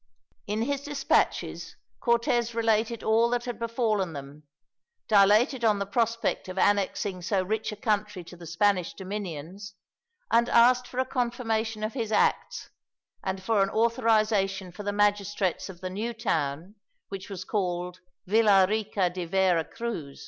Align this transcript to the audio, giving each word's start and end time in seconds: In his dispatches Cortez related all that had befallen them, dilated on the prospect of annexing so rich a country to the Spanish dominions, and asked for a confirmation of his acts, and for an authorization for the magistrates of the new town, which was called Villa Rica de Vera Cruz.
In 0.47 0.63
his 0.63 0.81
dispatches 0.81 1.75
Cortez 1.99 2.55
related 2.55 3.03
all 3.03 3.29
that 3.29 3.45
had 3.45 3.59
befallen 3.59 4.13
them, 4.13 4.41
dilated 5.07 5.63
on 5.63 5.77
the 5.77 5.85
prospect 5.85 6.47
of 6.49 6.57
annexing 6.57 7.21
so 7.21 7.43
rich 7.43 7.71
a 7.71 7.75
country 7.75 8.23
to 8.23 8.35
the 8.35 8.47
Spanish 8.47 8.95
dominions, 8.95 9.75
and 10.31 10.49
asked 10.49 10.87
for 10.87 10.97
a 10.99 11.05
confirmation 11.05 11.83
of 11.83 11.93
his 11.93 12.11
acts, 12.11 12.71
and 13.23 13.43
for 13.43 13.61
an 13.61 13.69
authorization 13.69 14.71
for 14.71 14.81
the 14.81 14.91
magistrates 14.91 15.69
of 15.69 15.81
the 15.81 15.89
new 15.91 16.13
town, 16.15 16.73
which 17.09 17.29
was 17.29 17.45
called 17.45 17.99
Villa 18.25 18.65
Rica 18.67 19.11
de 19.11 19.25
Vera 19.25 19.63
Cruz. 19.63 20.19